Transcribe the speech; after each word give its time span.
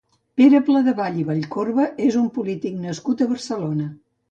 Pere 0.41 0.61
Pladevall 0.69 1.19
i 1.25 1.25
Vallcorba 1.27 1.85
és 2.07 2.19
un 2.23 2.27
polític 2.39 2.83
nascut 2.89 3.25
a 3.25 3.31
Barcelona. 3.37 3.93